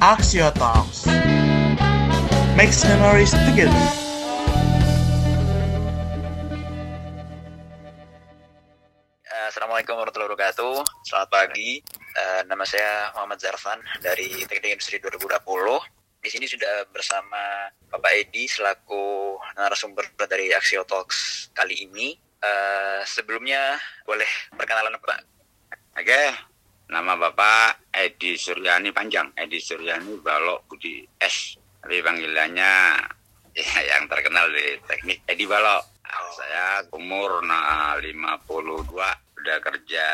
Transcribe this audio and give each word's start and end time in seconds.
Axio 0.00 0.48
Talks. 0.56 1.04
Makes 2.56 2.88
memories 2.88 3.36
together. 3.44 3.68
Eh, 9.28 9.46
Assalamualaikum 9.52 10.00
warahmatullahi 10.00 10.32
wabarakatuh. 10.32 11.04
Selamat 11.04 11.28
pagi. 11.28 11.84
Eh, 12.16 12.42
nama 12.48 12.64
saya 12.64 13.12
Muhammad 13.12 13.44
Zarfan 13.44 13.76
dari 14.00 14.40
Teknik 14.48 14.80
Industri 14.80 15.04
2020. 15.04 15.84
Di 16.24 16.32
sini 16.32 16.48
sudah 16.48 16.88
bersama 16.88 17.68
Bapak 17.92 18.24
Edi 18.24 18.48
selaku 18.48 19.36
narasumber 19.52 20.16
dari 20.24 20.48
Axio 20.56 20.88
Talks 20.88 21.52
kali 21.52 21.76
ini. 21.76 22.16
Eh, 22.40 23.04
sebelumnya 23.04 23.76
boleh 24.08 24.48
perkenalan 24.56 24.96
Pak? 24.96 25.20
Oke, 26.00 26.49
nama 26.90 27.14
Bapak 27.14 27.86
Edi 27.94 28.34
Suryani 28.34 28.90
panjang, 28.90 29.30
Edi 29.38 29.62
Suryani 29.62 30.18
Balok 30.18 30.66
Budi 30.66 31.06
S. 31.22 31.54
Tapi 31.80 32.02
panggilannya 32.02 32.72
ya, 33.56 33.78
yang 33.94 34.10
terkenal 34.10 34.50
di 34.50 34.76
teknik 34.84 35.22
Edi 35.30 35.46
Balok. 35.46 35.86
Saya 36.34 36.82
umur 36.90 37.46
nah, 37.46 37.94
52, 37.94 38.90
udah 39.38 39.58
kerja 39.62 40.06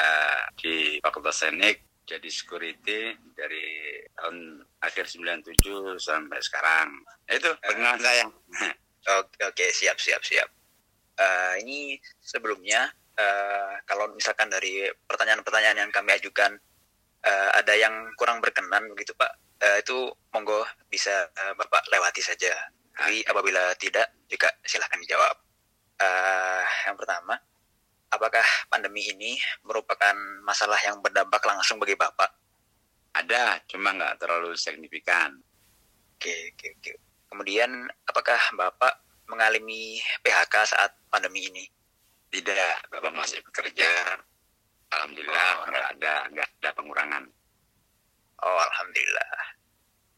di 0.60 1.00
Fakultas 1.00 1.40
Teknik, 1.40 2.04
jadi 2.04 2.28
security 2.28 3.16
dari 3.32 3.96
tahun 4.12 4.60
akhir 4.84 5.08
97 5.08 5.96
sampai 5.96 6.38
sekarang. 6.45 6.88
Itu 7.24 7.56
perkenalan 7.64 8.00
saya. 8.00 8.24
Oke, 9.06 9.38
oke, 9.46 9.66
siap, 9.70 10.02
siap, 10.02 10.18
siap. 10.18 10.50
Eh, 11.14 11.54
ini 11.62 11.95
sebelumnya, 12.18 12.90
eh, 13.14 13.78
kalau 13.86 14.10
misalkan 14.10 14.50
dari 14.50 14.82
pertanyaan-pertanyaan 15.06 15.86
yang 15.86 15.92
kami 15.95 16.18
ajukan 16.18 16.58
eh, 17.26 17.50
ada 17.58 17.74
yang 17.74 18.14
kurang 18.14 18.38
berkenan 18.38 18.86
begitu 18.94 19.12
Pak, 19.18 19.32
eh, 19.62 19.76
itu 19.82 20.06
monggo 20.30 20.62
bisa 20.86 21.26
eh, 21.26 21.52
Bapak 21.58 21.90
lewati 21.90 22.22
saja. 22.22 22.54
Tapi 22.96 23.20
apabila 23.28 23.76
tidak, 23.76 24.09
juga 24.30 24.48
silahkan 24.64 24.96
dijawab. 25.02 25.36
Eh, 26.01 26.64
yang 26.88 26.96
pertama, 26.96 27.36
apakah 28.09 28.46
pandemi 28.73 29.04
ini 29.10 29.36
merupakan 29.66 30.16
masalah 30.46 30.78
yang 30.80 31.02
berdampak 31.04 31.42
langsung 31.45 31.76
bagi 31.82 31.98
Bapak? 31.98 32.30
Ada, 33.16 33.64
cuma 33.68 33.96
nggak 33.96 34.20
terlalu 34.20 34.52
signifikan. 34.56 35.32
Oke, 36.16 36.52
oke, 36.52 36.66
oke. 36.80 36.92
Kemudian, 37.32 37.88
apakah 38.08 38.40
Bapak 38.56 39.04
mengalami 39.29 40.01
PHK 40.20 40.54
saat 40.68 40.96
pandemi 41.08 41.48
ini? 41.48 41.64
Tidak, 42.32 42.92
Bapak 42.92 43.12
masih 43.12 43.40
bekerja. 43.45 44.20
Alhamdulillah 44.92 45.48
Oh. 45.56 45.66
nggak 45.70 45.87
ada 45.98 46.15
nggak 46.30 46.48
ada 46.60 46.70
pengurangan. 46.76 47.24
Oh, 48.37 48.60
alhamdulillah. 48.70 49.56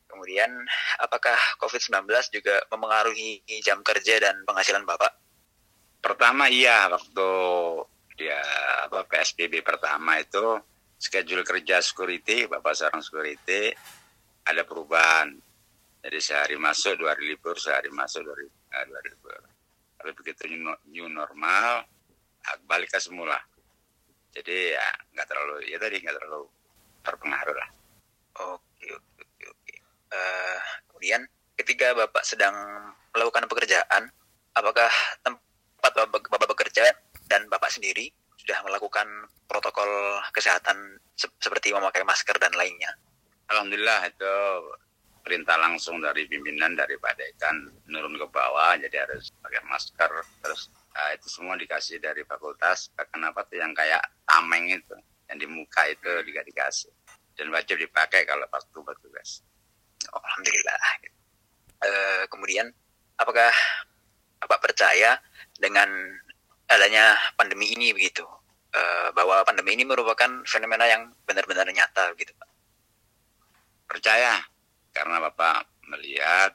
Kemudian, 0.08 0.50
apakah 0.98 1.36
COVID-19 1.62 2.08
juga 2.34 2.58
memengaruhi 2.72 3.44
jam 3.62 3.84
kerja 3.84 4.18
dan 4.18 4.42
penghasilan 4.42 4.82
Bapak? 4.82 5.14
Pertama 6.02 6.48
iya 6.50 6.88
waktu 6.90 7.28
dia 8.18 8.40
apa 8.88 9.06
PSBB 9.06 9.62
pertama 9.62 10.18
itu 10.18 10.58
schedule 10.98 11.46
kerja 11.46 11.78
security 11.78 12.50
Bapak 12.50 12.74
seorang 12.74 13.04
security 13.04 13.70
ada 14.48 14.64
perubahan. 14.66 15.36
Jadi 16.02 16.18
sehari 16.18 16.56
masuk 16.56 16.98
dua 16.98 17.14
hari 17.14 17.34
libur, 17.34 17.58
sehari 17.58 17.90
masuk 17.92 18.24
dua 18.24 18.34
hari, 18.34 18.46
eh, 18.48 18.84
dua 18.88 18.96
hari 18.98 19.08
libur. 19.12 19.40
Tapi 19.98 20.10
begitu 20.14 20.42
new, 20.50 20.72
new 20.90 21.06
normal 21.10 21.84
balik 22.64 22.88
ke 22.88 22.98
semula. 22.98 23.36
Jadi 24.32 24.76
ya 24.76 24.86
nggak 25.16 25.26
terlalu 25.28 25.54
ya 25.66 25.76
tadi 25.80 25.96
nggak 26.00 26.16
terlalu 26.16 26.46
terpengaruh 27.02 27.56
lah. 27.56 27.68
Oke, 28.38 28.86
oke, 28.92 29.22
oke, 29.24 29.44
oke. 29.50 29.74
Eh, 30.14 30.58
kemudian, 30.90 31.20
ketika 31.58 31.96
Bapak 31.96 32.22
sedang 32.22 32.54
melakukan 33.16 33.48
pekerjaan, 33.50 34.12
apakah 34.54 34.92
tempat 35.24 35.92
Bapak, 35.94 36.28
Bapak 36.28 36.48
bekerja 36.54 36.84
dan 37.26 37.48
Bapak 37.50 37.72
sendiri 37.72 38.12
sudah 38.38 38.62
melakukan 38.62 39.06
protokol 39.48 40.20
kesehatan 40.30 41.00
se- 41.18 41.34
seperti 41.42 41.74
memakai 41.74 42.04
masker 42.06 42.36
dan 42.38 42.52
lainnya? 42.54 42.92
Alhamdulillah 43.48 44.06
itu 44.06 44.34
perintah 45.24 45.60
langsung 45.60 46.00
dari 46.00 46.24
pimpinan 46.24 46.72
dari 46.72 46.96
Pak 46.96 47.12
Dekan 47.20 47.68
menurun 47.84 48.16
ke 48.16 48.26
bawah 48.32 48.76
jadi 48.80 49.04
harus 49.04 49.28
pakai 49.44 49.60
masker 49.68 50.08
terus 50.40 50.72
ah, 50.98 51.14
itu 51.14 51.30
semua 51.30 51.54
dikasih 51.54 52.02
dari 52.02 52.26
fakultas 52.26 52.90
kenapa 53.14 53.46
tuh 53.46 53.62
yang 53.62 53.70
kayak 53.70 54.02
tameng 54.26 54.66
itu 54.74 54.96
yang 55.30 55.38
di 55.38 55.46
muka 55.46 55.86
itu 55.86 56.10
juga 56.26 56.42
dikasih 56.42 56.90
dan 57.38 57.54
wajib 57.54 57.78
dipakai 57.78 58.26
kalau 58.26 58.44
pas 58.50 58.66
tugas 58.74 59.42
Oh, 60.08 60.22
Alhamdulillah. 60.24 60.78
Eh, 61.84 62.22
kemudian, 62.32 62.70
apakah 63.20 63.52
Bapak 64.40 64.70
percaya 64.70 65.20
dengan 65.58 65.90
adanya 66.70 67.18
pandemi 67.36 67.74
ini 67.74 67.92
begitu? 67.92 68.24
Eh, 68.72 69.10
bahwa 69.12 69.42
pandemi 69.44 69.76
ini 69.76 69.84
merupakan 69.84 70.46
fenomena 70.48 70.88
yang 70.88 71.12
benar-benar 71.28 71.68
nyata 71.68 72.14
gitu 72.16 72.32
Pak? 72.38 72.48
percaya 73.88 74.36
karena 74.92 75.16
Bapak 75.24 75.64
melihat 75.88 76.52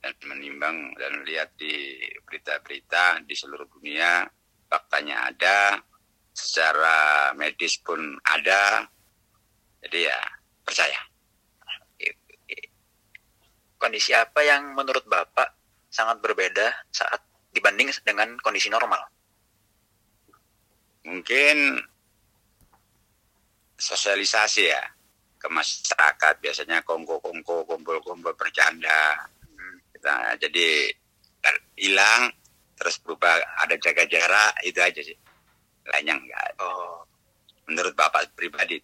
dan 0.00 0.14
menimbang 0.24 0.96
dan 0.96 1.20
melihat 1.22 1.52
di 1.60 2.00
berita-berita 2.24 3.20
di 3.24 3.36
seluruh 3.36 3.68
dunia 3.68 4.24
faktanya 4.66 5.28
ada 5.28 5.76
secara 6.32 7.30
medis 7.36 7.76
pun 7.80 8.16
ada. 8.24 8.88
Jadi 9.84 10.08
ya 10.08 10.18
percaya. 10.64 11.00
Kondisi 13.80 14.12
apa 14.12 14.44
yang 14.44 14.76
menurut 14.76 15.08
Bapak 15.08 15.56
sangat 15.88 16.20
berbeda 16.20 16.68
saat 16.92 17.24
dibanding 17.52 17.88
dengan 18.04 18.36
kondisi 18.44 18.68
normal? 18.68 19.00
mungkin 21.04 21.80
sosialisasi 23.80 24.62
ya 24.68 24.82
ke 25.40 25.48
masyarakat. 25.48 26.34
Biasanya 26.44 26.84
kongko-kongko 26.84 27.64
kumpul-kumpul 27.64 28.36
bercanda 28.36 29.26
Kita 30.00 30.40
jadi 30.40 30.88
ter- 31.44 31.64
hilang 31.76 32.32
terus 32.72 32.96
berubah 33.04 33.36
ada 33.60 33.76
jaga 33.76 34.08
jarak 34.08 34.56
itu 34.64 34.80
aja 34.80 35.00
sih 35.04 35.12
lainnya 35.92 36.16
enggak 36.16 36.40
ada. 36.40 36.64
Oh, 36.64 37.04
menurut 37.68 37.92
bapak 37.92 38.32
pribadi 38.32 38.80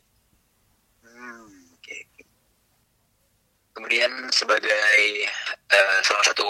hmm, 1.01 1.73
oke. 1.81 1.97
oke. 1.97 2.23
Kemudian 3.73 4.29
sebagai 4.29 5.01
eh, 5.73 5.99
salah 6.05 6.25
satu 6.29 6.49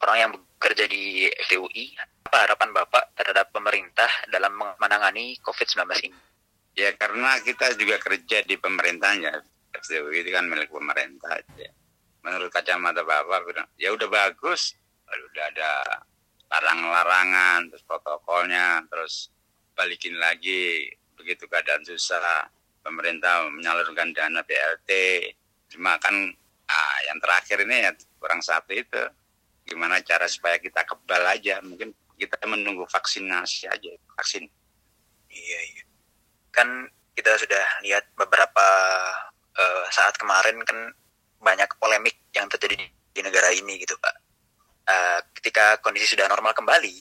orang 0.00 0.16
yang 0.16 0.32
bekerja 0.32 0.88
di 0.88 1.28
FTUI, 1.44 1.92
apa 2.24 2.48
harapan 2.48 2.72
Bapak 2.72 3.12
terhadap 3.12 3.52
pemerintah 3.52 4.08
dalam 4.32 4.56
menangani 4.80 5.36
COVID-19 5.44 5.84
ini? 6.08 6.18
ya 6.78 6.94
karena 6.94 7.42
kita 7.42 7.74
juga 7.74 7.98
kerja 7.98 8.46
di 8.46 8.54
pemerintahnya 8.54 9.34
FTUI 9.82 10.22
itu 10.22 10.30
kan 10.30 10.46
milik 10.46 10.70
pemerintah 10.70 11.42
ya. 11.58 11.74
Menurut 12.22 12.50
kacamata 12.50 13.02
bapak 13.06 13.46
bilang 13.46 13.68
ya 13.78 13.94
udah 13.94 14.08
bagus. 14.10 14.74
Udah 15.08 15.44
ada 15.48 15.70
larang-larangan 16.48 17.72
terus 17.72 17.84
protokolnya 17.84 18.84
terus 18.88 19.32
balikin 19.72 20.16
lagi. 20.18 20.88
Begitu 21.16 21.50
keadaan 21.50 21.82
susah 21.82 22.46
pemerintah 22.82 23.48
menyalurkan 23.50 24.14
dana 24.14 24.40
BLT 24.44 24.90
cuma 25.68 26.00
kan 26.00 26.14
ah, 26.72 26.98
yang 27.04 27.20
terakhir 27.20 27.60
ini 27.64 27.76
ya 27.88 27.92
kurang 28.18 28.40
satu 28.42 28.72
itu. 28.74 29.02
Gimana 29.68 30.00
cara 30.00 30.24
supaya 30.24 30.56
kita 30.56 30.84
kebal 30.88 31.24
aja? 31.28 31.60
Mungkin 31.60 31.92
kita 32.18 32.40
menunggu 32.48 32.88
vaksinasi 32.88 33.70
aja 33.70 33.92
vaksin. 34.18 34.48
Iya, 35.28 35.58
iya. 35.70 35.84
Kan 36.50 36.88
kita 37.14 37.36
sudah 37.38 37.64
lihat 37.86 38.10
beberapa 38.18 38.66
eh, 39.54 39.84
saat 39.94 40.18
kemarin 40.18 40.58
kan 40.66 40.90
banyak 41.38 41.70
polemik 41.78 42.17
yang 42.38 42.46
terjadi 42.46 42.78
di, 42.78 42.86
di 42.86 43.20
negara 43.26 43.50
ini 43.50 43.74
gitu, 43.82 43.98
Pak. 43.98 44.14
Eh, 44.88 45.20
ketika 45.42 45.82
kondisi 45.82 46.14
sudah 46.14 46.30
normal 46.30 46.54
kembali, 46.54 46.94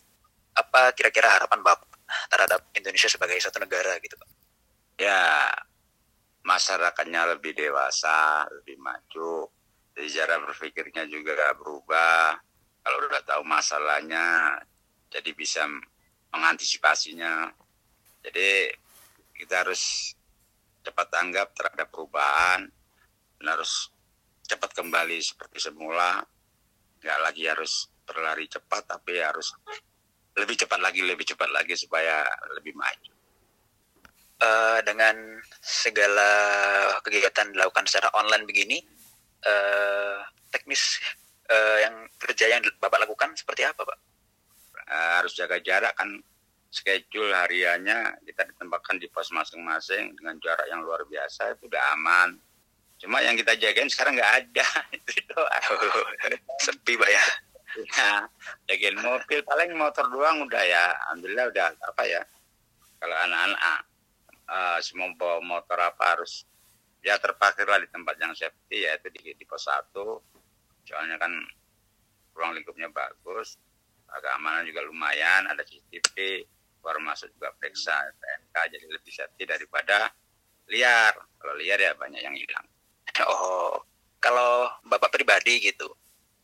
apa 0.58 0.92
kira-kira 0.98 1.30
harapan 1.38 1.62
Bapak 1.62 1.88
terhadap 2.34 2.74
Indonesia 2.74 3.08
sebagai 3.08 3.38
suatu 3.38 3.62
negara 3.62 3.96
gitu, 4.02 4.18
Pak? 4.18 4.30
ya 4.98 5.54
masyarakatnya 6.42 7.38
lebih 7.38 7.54
dewasa, 7.54 8.50
lebih 8.50 8.82
maju, 8.82 9.46
jadi 9.94 10.08
cara 10.22 10.42
berpikirnya 10.42 11.06
juga 11.06 11.54
berubah. 11.54 12.34
Kalau 12.82 12.98
udah 13.04 13.24
tahu 13.28 13.44
masalahnya, 13.46 14.58
jadi 15.12 15.30
bisa 15.36 15.68
mengantisipasinya. 16.34 17.52
Jadi 18.26 18.74
kita 19.38 19.68
harus 19.68 20.16
cepat 20.82 21.08
tanggap 21.12 21.52
terhadap 21.52 21.92
perubahan, 21.92 22.72
dan 23.38 23.46
harus 23.54 23.92
cepat 24.48 24.72
kembali 24.74 25.20
seperti 25.20 25.60
semula. 25.60 26.24
Nggak 27.04 27.20
lagi 27.22 27.44
harus 27.46 27.92
berlari 28.08 28.48
cepat, 28.48 28.88
tapi 28.88 29.20
harus 29.20 29.52
lebih 30.40 30.56
cepat 30.56 30.80
lagi, 30.80 31.04
lebih 31.04 31.26
cepat 31.28 31.50
lagi 31.52 31.76
supaya 31.76 32.24
lebih 32.56 32.74
maju. 32.74 33.14
eh, 34.38 34.80
dengan 34.86 35.18
segala 35.58 36.30
kegiatan 37.02 37.50
dilakukan 37.50 37.90
secara 37.90 38.14
online 38.14 38.46
begini, 38.46 38.78
eh, 39.42 40.20
teknis 40.54 41.02
eh, 41.50 41.78
yang 41.88 42.06
kerja 42.22 42.46
yang 42.46 42.62
Bapak 42.78 43.02
lakukan 43.02 43.34
seperti 43.34 43.66
apa, 43.66 43.82
Pak? 43.82 44.00
Eh, 44.88 45.12
harus 45.20 45.34
jaga 45.34 45.58
jarak 45.60 45.98
kan 45.98 46.22
schedule 46.72 47.32
hariannya 47.34 48.22
kita 48.28 48.44
ditempatkan 48.54 49.00
di 49.02 49.08
pos 49.10 49.32
masing-masing 49.34 50.16
dengan 50.20 50.36
jarak 50.44 50.68
yang 50.70 50.84
luar 50.84 51.04
biasa 51.08 51.58
itu 51.58 51.66
udah 51.68 51.84
aman. 51.98 52.30
Cuma 52.98 53.22
yang 53.22 53.38
kita 53.38 53.54
jagain 53.58 53.90
sekarang 53.90 54.18
nggak 54.18 54.34
ada 54.42 54.68
itu. 54.98 55.40
Sepi, 56.66 56.98
Pak 56.98 57.10
ya. 57.10 57.26
Ya, 57.78 58.14
jagain 58.74 58.98
mobil 58.98 59.40
paling 59.46 59.78
motor 59.78 60.06
doang 60.10 60.46
udah 60.50 60.64
ya. 60.66 60.94
Alhamdulillah 61.10 61.46
udah 61.54 61.66
apa 61.86 62.04
ya. 62.10 62.22
Kalau 62.98 63.14
anak-anak 63.14 63.78
eh, 64.50 64.80
semua 64.82 65.14
bawa 65.14 65.38
motor 65.46 65.78
apa 65.78 66.18
harus 66.18 66.48
ya 67.06 67.22
terparkir 67.22 67.70
lah 67.70 67.78
di 67.78 67.88
tempat 67.88 68.18
yang 68.18 68.34
safety 68.34 68.90
yaitu 68.90 69.14
di, 69.14 69.38
di 69.38 69.46
pos 69.46 69.70
satu. 69.70 70.18
Soalnya 70.88 71.22
kan 71.22 71.32
ruang 72.34 72.54
lingkupnya 72.54 72.90
bagus, 72.90 73.58
keamanan 74.08 74.64
juga 74.64 74.86
lumayan, 74.86 75.50
ada 75.50 75.62
CCTV, 75.66 76.46
keluar 76.80 76.98
masuk 77.04 77.28
juga 77.36 77.52
periksa 77.60 77.92
PNK 78.16 78.56
jadi 78.72 78.86
lebih 78.88 79.14
safety 79.14 79.44
daripada 79.44 80.08
liar. 80.72 81.14
Kalau 81.38 81.54
liar 81.60 81.80
ya 81.82 81.92
banyak 81.98 82.22
yang 82.24 82.36
hilang. 82.38 82.68
Oh, 83.26 83.82
kalau 84.20 84.70
Bapak 84.86 85.10
pribadi 85.10 85.58
gitu, 85.64 85.90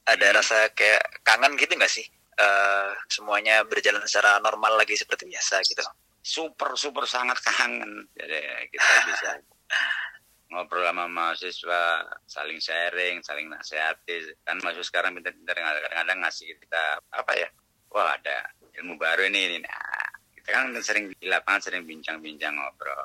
ada 0.08 0.32
Hmm. 0.32 0.36
rasa 0.42 0.70
kayak 0.74 1.22
kangen 1.22 1.54
gitu 1.60 1.74
nggak 1.78 1.92
sih? 1.92 2.06
Eh, 2.34 2.90
semuanya 3.14 3.62
berjalan 3.62 4.02
secara 4.10 4.42
normal 4.42 4.82
lagi 4.82 4.98
seperti 4.98 5.30
biasa 5.30 5.62
gitu. 5.70 5.86
super 6.24 6.74
super 6.80 7.04
sangat 7.04 7.36
kangen 7.44 8.08
jadi 8.16 8.40
kita 8.72 8.90
bisa 9.12 9.30
ngobrol 10.56 10.88
sama 10.88 11.06
mahasiswa 11.06 11.84
saling 12.26 12.64
sharing 12.64 13.20
saling 13.20 13.52
nasihati 13.52 14.32
kan 14.48 14.56
mahasiswa 14.64 14.88
sekarang 14.88 15.20
pintar-pintar 15.20 15.52
kadang-kadang 15.52 16.24
ngasih 16.24 16.56
kita 16.58 16.98
apa 17.12 17.32
ya 17.36 17.50
wah 17.92 18.16
ada 18.16 18.50
ilmu 18.80 18.96
baru 18.96 19.28
ini, 19.28 19.52
ini. 19.52 19.58
Nah, 19.68 20.08
kita 20.40 20.50
kan 20.56 20.74
sering 20.80 21.12
di 21.12 21.28
lapangan 21.28 21.60
sering 21.60 21.84
bincang-bincang 21.86 22.56
ngobrol 22.56 23.04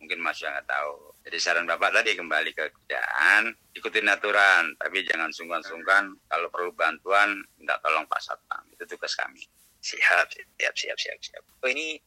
mungkin 0.00 0.22
mahasiswa 0.22 0.54
nggak 0.56 0.68
tahu 0.70 0.94
jadi 1.24 1.38
saran 1.40 1.64
bapak 1.64 1.90
tadi 1.90 2.12
kembali 2.14 2.52
ke 2.52 2.68
kerjaan 2.68 3.48
ikutin 3.72 4.12
aturan 4.12 4.76
tapi 4.76 5.04
jangan 5.08 5.32
sungkan-sungkan 5.32 6.12
kalau 6.28 6.48
perlu 6.52 6.70
bantuan 6.76 7.40
minta 7.56 7.80
tolong 7.80 8.04
pak 8.04 8.20
satpam 8.20 8.62
itu 8.70 8.84
tugas 8.84 9.16
kami 9.16 9.44
Siap, 9.84 10.32
siap, 10.32 10.72
siap, 10.72 10.96
siap, 10.96 11.18
siap. 11.20 11.44
Oh 11.60 11.68
ini 11.68 12.00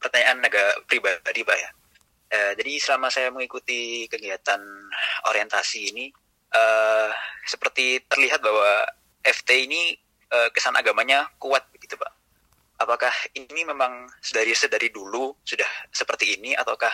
pertanyaan 0.00 0.40
agak 0.40 0.88
pribadi 0.88 1.44
pak 1.44 1.58
ya. 1.60 1.70
Eh, 2.32 2.52
jadi 2.56 2.72
selama 2.80 3.12
saya 3.12 3.28
mengikuti 3.28 4.08
kegiatan 4.08 4.60
orientasi 5.28 5.92
ini, 5.92 6.08
eh, 6.56 7.10
seperti 7.44 8.00
terlihat 8.08 8.40
bahwa 8.40 8.88
FT 9.20 9.68
ini 9.68 9.92
eh, 10.28 10.48
kesan 10.52 10.76
agamanya 10.76 11.28
kuat 11.36 11.68
begitu 11.68 12.00
pak. 12.00 12.12
Apakah 12.80 13.12
ini 13.36 13.64
memang 13.64 14.08
dari 14.32 14.56
sedari 14.56 14.88
dulu 14.88 15.36
sudah 15.44 15.68
seperti 15.92 16.36
ini 16.40 16.56
ataukah 16.56 16.92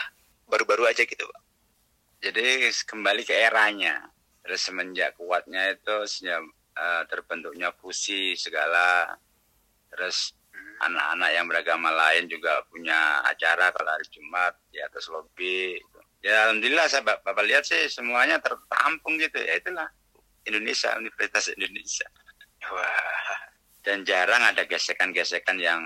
baru-baru 0.50 0.90
aja 0.90 1.06
gitu 1.06 1.30
pak? 1.30 1.40
Jadi 2.24 2.72
kembali 2.72 3.22
ke 3.28 3.36
eranya. 3.36 4.08
Terus 4.40 4.60
semenjak 4.64 5.16
kuatnya 5.20 5.76
itu 5.76 6.08
sejak 6.08 6.40
eh, 6.76 7.02
terbentuknya 7.12 7.68
fusi 7.76 8.32
segala. 8.40 9.12
Terus 9.92 10.32
anak-anak 10.80 11.30
yang 11.30 11.46
beragama 11.46 11.90
lain 11.92 12.26
juga 12.26 12.64
punya 12.66 13.22
acara 13.22 13.70
kalau 13.70 13.90
hari 13.92 14.06
Jumat 14.08 14.56
di 14.72 14.80
atas 14.80 15.06
lobi. 15.12 15.76
Ya 16.24 16.48
alhamdulillah 16.48 16.88
saya 16.88 17.04
Bap- 17.04 17.20
bapak 17.20 17.44
lihat 17.44 17.68
sih 17.68 17.88
semuanya 17.92 18.40
tertampung 18.40 19.20
gitu. 19.20 19.36
Ya 19.38 19.60
itulah 19.60 19.88
Indonesia 20.48 20.96
Universitas 20.96 21.52
Indonesia. 21.52 22.08
Wah, 22.64 23.40
dan 23.84 24.08
jarang 24.08 24.40
ada 24.40 24.64
gesekan-gesekan 24.64 25.60
yang 25.60 25.84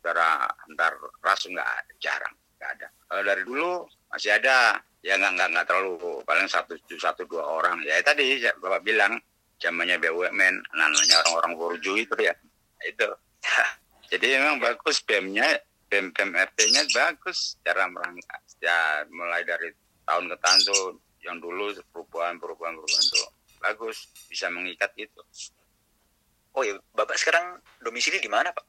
secara 0.00 0.48
antar 0.68 0.96
ras 1.20 1.44
nggak 1.44 1.68
jarang 2.00 2.32
nggak 2.56 2.70
ada. 2.80 2.88
Kalau 3.08 3.22
dari 3.28 3.42
dulu 3.44 3.70
masih 4.08 4.32
ada 4.40 4.80
ya 5.04 5.20
nggak 5.20 5.32
nggak 5.36 5.48
nggak 5.52 5.66
terlalu 5.68 6.24
paling 6.24 6.48
satu 6.48 6.72
satu 6.88 7.28
dua 7.28 7.44
orang. 7.44 7.84
Ya 7.84 8.00
tadi 8.00 8.40
ya, 8.40 8.56
bapak 8.56 8.80
bilang 8.80 9.20
zamannya 9.60 10.00
BUMN 10.00 10.54
anak-anaknya 10.72 11.16
orang-orang 11.20 11.52
borju 11.60 11.92
itu 12.00 12.14
ya. 12.16 12.32
Itu. 12.80 13.08
Jadi 14.10 14.26
memang 14.40 14.56
bagus 14.60 15.04
BEM-nya 15.04 15.60
BEM 15.92 16.16
BEM 16.16 16.32
RT-nya 16.32 16.82
bagus. 16.96 17.60
Cara 17.60 17.84
merangkak 17.84 18.40
ya 18.64 19.04
mulai 19.12 19.44
dari 19.44 19.68
tahun 20.08 20.32
ke 20.32 20.36
tahun 20.40 20.58
tuh 20.64 20.84
yang 21.20 21.36
dulu 21.40 21.72
perubahan 21.92 22.40
perubahan 22.40 22.72
perubahan 22.72 23.04
tuh 23.12 23.28
bagus. 23.60 24.08
Bisa 24.32 24.48
mengikat 24.48 24.88
gitu 24.96 25.20
oh 26.54 26.62
ya 26.62 26.74
bapak 26.94 27.18
sekarang 27.18 27.58
domisili 27.82 28.22
di 28.22 28.30
mana 28.30 28.54
pak? 28.54 28.64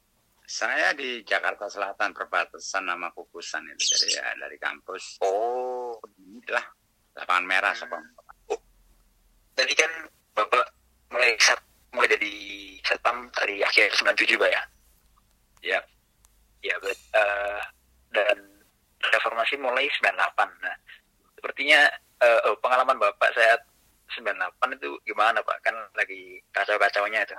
Saya 0.45 0.93
di 0.93 1.25
Jakarta 1.25 1.65
Selatan 1.65 2.13
perbatasan 2.13 2.85
nama 2.85 3.09
Kukusan 3.09 3.65
itu. 3.65 3.97
Jadi 3.97 4.13
ya 4.13 4.29
dari 4.37 4.57
kampus. 4.61 5.17
Oh, 5.25 5.74
inilah 6.19 6.65
lapangan 7.15 7.45
merah 7.47 7.73
Sopong. 7.73 8.03
tadi 9.55 9.71
kan 9.71 9.91
bapak 10.35 10.67
mulai 11.15 11.31
sat, 11.39 11.59
mulai 11.95 12.11
jadi 12.11 12.33
satpam 12.83 13.31
dari 13.31 13.63
akhir 13.63 13.87
97 14.03 14.35
pak 14.35 14.51
ya? 14.51 14.63
Ya, 15.65 15.79
Ya, 16.65 16.75
bet, 16.81 16.97
eh, 17.13 17.61
dan 18.09 18.37
reformasi 19.13 19.53
mulai 19.61 19.85
98. 20.01 20.49
Nah, 20.65 20.75
sepertinya 21.37 21.85
eh, 22.25 22.39
oh, 22.49 22.57
pengalaman 22.57 22.97
Bapak 22.97 23.37
saat 23.37 23.61
98 24.17 24.73
itu 24.81 24.97
gimana 25.05 25.45
Pak? 25.45 25.61
Kan 25.61 25.77
lagi 25.93 26.41
kacau-kacaunya 26.49 27.21
itu. 27.21 27.37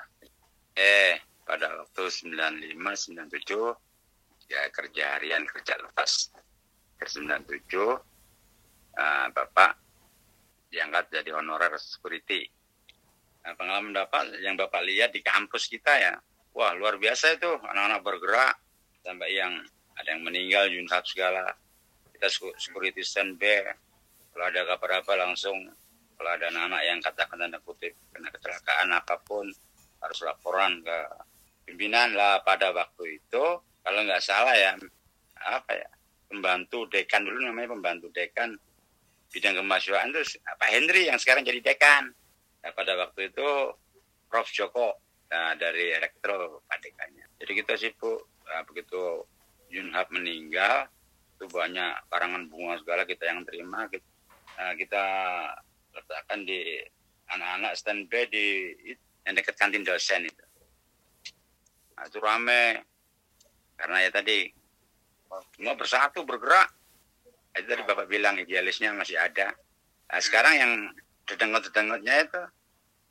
eh 0.77 1.17
pada 1.49 1.73
waktu 1.73 2.05
95 2.05 2.77
97 2.77 3.73
ya 4.53 4.61
kerja 4.69 5.17
harian 5.17 5.49
kerja 5.49 5.73
lepas 5.81 6.29
ke 7.01 7.07
97 7.09 7.65
eh, 8.97 9.27
Bapak 9.31 9.73
diangkat 10.73 11.23
jadi 11.23 11.31
honorer 11.37 11.77
security. 11.79 12.49
Nah, 13.47 13.55
pengalaman 13.55 13.95
Bapak 13.95 14.43
yang 14.43 14.59
Bapak 14.59 14.83
lihat 14.83 15.15
di 15.15 15.23
kampus 15.23 15.71
kita 15.71 15.93
ya, 15.97 16.15
wah 16.57 16.75
luar 16.75 16.99
biasa 16.99 17.39
itu 17.39 17.49
anak-anak 17.63 18.01
bergerak 18.03 18.55
sampai 19.07 19.31
yang 19.39 19.55
ada 19.97 20.09
yang 20.11 20.23
meninggal 20.27 20.67
junhab 20.69 21.07
segala. 21.07 21.55
Kita 22.11 22.27
security 22.57 23.05
standby, 23.05 23.71
kalau 24.37 24.53
ada 24.53 24.69
kabar 24.69 25.01
apa 25.01 25.13
langsung 25.17 25.57
kalau 26.17 26.31
ada 26.33 26.49
anak-anak 26.49 26.83
yang 26.85 26.99
katakan 27.01 27.37
tanda 27.41 27.61
kutip 27.61 27.93
kena 28.13 28.29
kecelakaan 28.33 28.89
apa 28.93 29.17
pun 29.21 29.49
harus 30.01 30.19
laporan 30.25 30.81
ke 30.81 30.99
pimpinan 31.69 32.13
lah 32.13 32.45
pada 32.45 32.73
waktu 32.73 33.21
itu 33.21 33.45
kalau 33.81 34.01
nggak 34.05 34.21
salah 34.21 34.53
ya 34.53 34.77
apa 35.41 35.73
ya 35.73 35.89
pembantu 36.29 36.85
dekan 36.89 37.25
dulu 37.25 37.49
namanya 37.49 37.73
pembantu 37.77 38.13
dekan 38.13 38.57
bidang 39.33 39.59
kemahasiswaan 39.59 40.15
itu 40.15 40.39
Pak 40.43 40.71
Henry 40.71 41.11
yang 41.11 41.19
sekarang 41.19 41.43
jadi 41.43 41.61
dekan. 41.61 42.15
Nah, 42.63 42.73
pada 42.75 42.99
waktu 42.99 43.31
itu 43.31 43.49
Prof. 44.27 44.49
Joko 44.51 44.99
nah, 45.31 45.55
dari 45.55 45.95
elektro 45.95 46.67
Pak 46.67 46.79
dekannya 46.83 47.27
jadi 47.39 47.53
kita 47.63 47.73
sibuk 47.79 48.27
nah, 48.47 48.63
begitu 48.67 49.23
Yunhab 49.71 50.09
meninggal 50.15 50.91
itu 51.37 51.45
banyak 51.53 51.93
karangan 52.09 52.49
bunga 52.49 52.81
segala 52.81 53.05
kita 53.05 53.29
yang 53.29 53.45
terima. 53.45 53.85
Kita, 53.93 54.09
nah, 54.57 54.73
kita 54.73 55.05
letakkan 55.93 56.49
di 56.49 56.81
anak-anak 57.29 57.73
standby 57.77 58.25
di 58.33 58.73
yang 59.29 59.37
dekat 59.37 59.59
kantin 59.61 59.85
dosen 59.85 60.25
itu. 60.25 60.45
Nah, 61.93 62.09
itu 62.09 62.19
rame. 62.25 62.81
Karena 63.77 64.09
ya 64.09 64.11
tadi 64.15 64.49
semua 65.53 65.77
bersatu 65.77 66.25
bergerak. 66.25 66.73
Itu 67.57 67.67
tadi 67.73 67.83
bapak 67.83 68.07
bilang 68.07 68.37
idealisnya 68.37 68.93
masih 68.93 69.17
ada. 69.17 69.57
Nah, 70.07 70.21
sekarang 70.21 70.55
yang 70.57 70.73
dedengut-dedengutnya 71.27 72.29
itu 72.29 72.43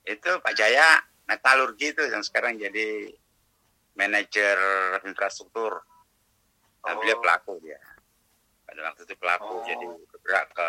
itu 0.05 0.31
Pak 0.39 0.53
Jaya 0.53 1.01
metalurgi 1.25 1.97
itu 1.97 2.03
yang 2.05 2.21
sekarang 2.21 2.61
jadi 2.61 3.09
manajer 3.97 4.57
infrastruktur. 5.03 5.81
Nah, 6.85 6.93
beliau 7.01 7.17
Oh. 7.17 7.23
pelaku 7.25 7.57
dia. 7.65 7.81
Pada 8.69 8.85
waktu 8.85 9.01
itu 9.09 9.15
pelaku 9.17 9.49
Oh. 9.49 9.65
jadi 9.65 9.85
bergerak 10.13 10.53
ke 10.53 10.67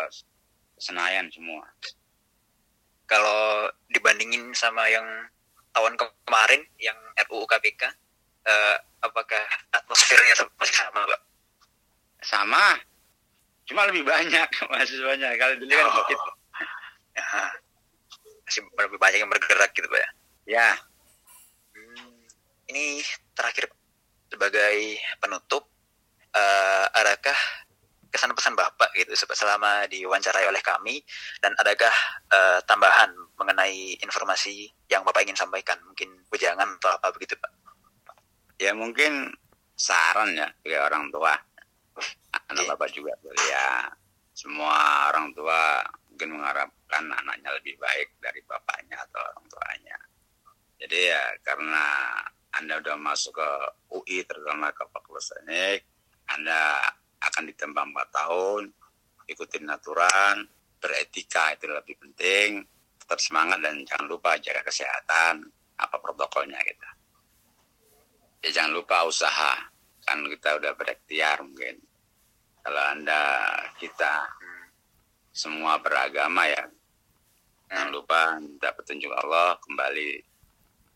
Senayan 0.77 1.29
semua. 1.29 1.65
Kalau 3.05 3.69
dibandingin 3.89 4.51
sama 4.57 4.89
yang 4.89 5.05
tahun 5.71 5.93
ke- 5.95 6.17
kemarin 6.25 6.61
yang 6.81 6.97
RUU 7.29 7.45
KPK, 7.45 7.93
eh, 8.45 8.77
apakah 9.05 9.41
atmosfernya 9.73 10.33
sama 10.33 11.01
Pak? 11.05 11.21
sama 12.17 12.75
cuma 13.67 13.85
lebih 13.87 14.03
banyak 14.07 14.49
mahasiswanya. 14.71 15.35
Kalau 15.35 15.53
dulu 15.59 15.71
kan 15.71 15.85
Oh. 15.87 15.95
begitu. 16.03 16.29
Ya, 17.17 17.25
masih 18.45 18.61
lebih 18.63 18.99
banyak 19.01 19.19
yang 19.25 19.31
bergerak 19.31 19.71
gitu 19.73 19.87
Pak 19.89 19.99
ya? 19.99 20.09
ya. 20.47 20.69
Hmm, 21.73 22.23
ini 22.71 23.01
terakhir 23.33 23.67
sebagai 24.29 25.01
penutup, 25.19 25.65
eh, 26.31 26.85
adakah 26.93 27.35
kesan 28.07 28.31
pesan 28.33 28.55
Bapak 28.55 28.95
gitu 28.95 29.13
selama 29.35 29.83
diwawancarai 29.91 30.47
oleh 30.47 30.63
kami? 30.63 31.03
Dan 31.43 31.53
adakah 31.59 31.91
uh, 32.31 32.59
tambahan 32.63 33.11
mengenai 33.37 33.99
informasi 33.99 34.71
yang 34.87 35.03
Bapak 35.03 35.27
ingin 35.27 35.35
sampaikan? 35.37 35.77
Mungkin 35.85 36.25
bujangan 36.31 36.79
atau 36.79 36.95
apa 36.97 37.11
begitu 37.13 37.35
Pak? 37.37 37.51
Ya 38.57 38.73
mungkin 38.73 39.35
saran 39.77 40.33
ya 40.33 40.49
bagi 40.65 40.77
orang 40.79 41.13
tua 41.13 41.37
anak. 42.49 42.65
Bapak 42.75 42.89
juga 42.93 43.13
ya 43.49 43.89
semua 44.37 45.09
orang 45.09 45.33
tua 45.33 45.81
mungkin 46.13 46.37
mengharapkan 46.37 47.03
anaknya 47.09 47.49
lebih 47.57 47.77
baik 47.77 48.17
dari 48.21 48.41
bapaknya 48.45 48.97
atau 49.05 49.21
orang 49.21 49.45
tuanya. 49.49 49.97
Jadi 50.77 50.97
ya 51.09 51.23
karena 51.41 51.85
Anda 52.53 52.81
udah 52.81 52.97
masuk 52.97 53.37
ke 53.37 53.49
UI 53.93 54.25
terutama 54.25 54.69
ke 54.73 54.85
Fakultas 54.89 55.33
Teknik, 55.33 55.85
Anda 56.29 56.85
akan 57.21 57.49
ditempa 57.49 57.81
empat 57.81 58.07
tahun, 58.13 58.69
ikutin 59.25 59.69
aturan, 59.69 60.45
beretika 60.77 61.53
itu 61.57 61.65
lebih 61.65 61.97
penting, 61.97 62.61
tetap 63.01 63.17
semangat 63.17 63.61
dan 63.61 63.81
jangan 63.85 64.05
lupa 64.05 64.37
jaga 64.37 64.61
kesehatan, 64.61 65.49
apa 65.77 65.95
protokolnya 65.97 66.61
kita. 66.61 66.89
Ya 68.45 68.49
jangan 68.53 68.77
lupa 68.77 69.01
usaha, 69.05 69.53
kan 70.05 70.17
kita 70.29 70.61
udah 70.61 70.71
berikhtiar 70.77 71.41
mungkin. 71.41 71.86
Kalau 72.67 72.83
anda 72.83 73.23
kita 73.79 74.27
semua 75.31 75.79
beragama 75.79 76.51
ya, 76.51 76.67
jangan 77.71 77.95
lupa 77.95 78.35
minta 78.43 78.75
petunjuk 78.75 79.07
Allah 79.07 79.55
kembali 79.63 80.19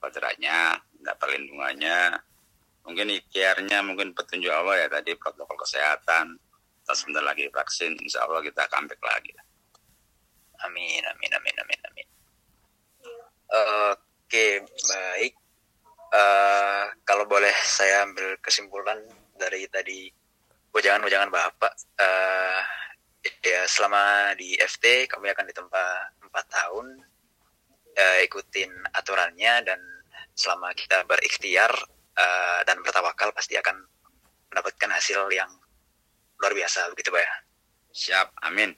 kodratnya, 0.03 0.75
minta 0.91 1.15
perlindungannya, 1.15 2.19
mungkin 2.83 3.15
ikhtiarnya 3.15 3.87
mungkin 3.87 4.11
petunjuk 4.11 4.51
Allah 4.51 4.83
ya 4.83 4.87
tadi 4.91 5.15
protokol 5.15 5.55
kesehatan. 5.63 6.35
Kita 6.83 6.91
sebentar 6.91 7.23
lagi 7.23 7.47
vaksin 7.47 7.95
insya 8.03 8.27
Allah 8.27 8.43
kita 8.43 8.67
comeback 8.67 8.99
lagi. 8.99 9.31
Amin 10.67 11.07
amin 11.07 11.31
amin 11.39 11.55
amin 11.55 11.79
amin. 11.87 12.07
Oke 13.95 14.59
baik. 14.91 15.39
Uh, 16.11 16.91
kalau 17.07 17.23
boleh 17.23 17.55
saya 17.63 18.03
ambil 18.03 18.35
kesimpulan 18.43 18.99
dari 19.39 19.63
tadi 19.71 20.11
ujangan-ujangan 20.75 21.29
bapak. 21.31 21.73
Uh, 21.99 22.59
ya 23.45 23.69
selama 23.69 24.33
di 24.33 24.57
FT 24.57 25.05
kami 25.05 25.29
akan 25.29 25.45
ditempa 25.45 25.85
empat 26.25 26.45
tahun 26.49 27.05
uh, 27.97 28.17
ikutin 28.25 28.71
aturannya 28.97 29.61
dan 29.61 29.79
selama 30.33 30.73
kita 30.73 31.05
berikhtiar 31.05 31.69
uh, 32.17 32.59
dan 32.65 32.81
bertawakal 32.81 33.29
pasti 33.35 33.59
akan 33.59 33.77
mendapatkan 34.49 34.89
hasil 34.89 35.29
yang 35.29 35.49
luar 36.41 36.53
biasa. 36.57 36.89
Begitu 36.95 37.13
pak 37.13 37.21
ya? 37.21 37.33
Siap. 37.91 38.27
Amin. 38.47 38.73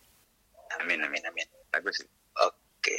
Amin 0.81 0.99
amin. 1.05 1.23
Amin 1.23 1.47
bagus. 1.73 2.05
Oke. 2.45 2.97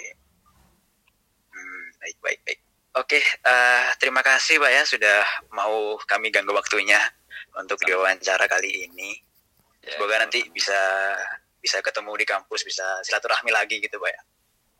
Hmm, 1.55 1.87
baik 2.03 2.19
baik 2.19 2.41
baik. 2.43 2.61
Oke 2.95 3.19
uh, 3.47 3.91
terima 3.99 4.23
kasih 4.23 4.59
pak 4.59 4.71
ya 4.71 4.83
sudah 4.87 5.19
mau 5.55 5.99
kami 6.07 6.35
ganggu 6.35 6.55
waktunya 6.55 6.99
untuk 7.59 7.79
diwawancara 7.83 8.47
kali 8.51 8.91
ini. 8.91 9.11
Ya, 9.85 9.95
semoga 9.95 10.21
nanti 10.23 10.43
bisa 10.51 10.77
bisa 11.61 11.81
ketemu 11.81 12.13
di 12.21 12.27
kampus 12.29 12.61
bisa 12.65 12.85
silaturahmi 13.05 13.53
lagi 13.53 13.81
gitu 13.81 13.97
pak 14.01 14.11
ya. 14.11 14.23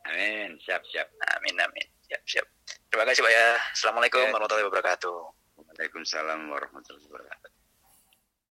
Amin. 0.05 0.49
Siap 0.61 0.81
siap. 0.89 1.07
Amin 1.37 1.55
amin. 1.57 1.87
Siap 2.05 2.21
siap. 2.25 2.45
Terima 2.91 3.05
kasih 3.09 3.25
pak 3.25 3.33
ya. 3.33 3.47
Assalamualaikum 3.73 4.21
ya. 4.21 4.29
warahmatullahi 4.33 4.67
wabarakatuh. 4.69 5.17
Waalaikumsalam 5.61 6.39
warahmatullahi 6.51 7.05
wabarakatuh. 7.09 7.54